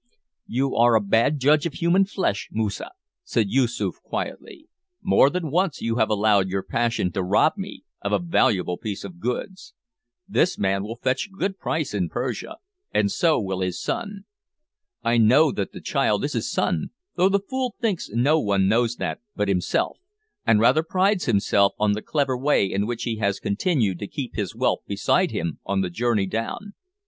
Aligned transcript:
"You 0.47 0.75
are 0.75 0.95
a 0.95 0.99
bad 0.99 1.37
judge 1.37 1.67
of 1.67 1.73
human 1.73 2.05
flesh, 2.05 2.49
Moosa," 2.51 2.89
said 3.23 3.51
Yoosoof, 3.51 4.01
quietly; 4.01 4.67
"more 4.99 5.29
than 5.29 5.51
once 5.51 5.79
you 5.79 5.97
have 5.97 6.09
allowed 6.09 6.49
your 6.49 6.63
passion 6.63 7.11
to 7.11 7.21
rob 7.21 7.53
me 7.55 7.83
of 8.01 8.11
a 8.11 8.17
valuable 8.17 8.79
piece 8.79 9.03
of 9.03 9.19
goods. 9.19 9.75
This 10.27 10.57
man 10.57 10.81
will 10.83 10.95
fetch 10.95 11.27
a 11.27 11.37
good 11.37 11.59
price 11.59 11.93
in 11.93 12.09
Persia, 12.09 12.55
and 12.91 13.11
so 13.11 13.39
will 13.39 13.59
his 13.59 13.79
son. 13.79 14.25
I 15.03 15.19
know 15.19 15.51
that 15.51 15.71
the 15.71 15.79
child 15.79 16.23
is 16.25 16.33
his 16.33 16.49
son, 16.51 16.89
though 17.15 17.29
the 17.29 17.37
fool 17.39 17.75
thinks 17.79 18.09
no 18.09 18.39
one 18.39 18.67
knows 18.67 18.95
that 18.95 19.21
but 19.35 19.49
himself, 19.49 19.99
and 20.47 20.59
rather 20.59 20.81
prides 20.81 21.25
himself 21.25 21.73
on 21.77 21.91
the 21.91 22.01
clever 22.01 22.35
way 22.35 22.65
in 22.65 22.87
which 22.87 23.03
he 23.03 23.17
has 23.17 23.39
continued 23.39 23.99
to 23.99 24.07
keep 24.07 24.33
his 24.33 24.53
whelp 24.53 24.83
beside 24.87 25.29
him 25.29 25.59
on 25.63 25.81
the 25.81 25.91
journey 25.91 26.25
down. 26.25 26.73